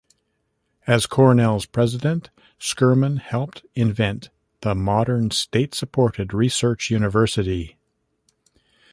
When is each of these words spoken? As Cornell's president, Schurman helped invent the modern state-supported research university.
As 0.87 1.05
Cornell's 1.05 1.67
president, 1.67 2.31
Schurman 2.57 3.17
helped 3.19 3.63
invent 3.75 4.31
the 4.61 4.73
modern 4.73 5.29
state-supported 5.29 6.33
research 6.33 6.89
university. 6.89 7.77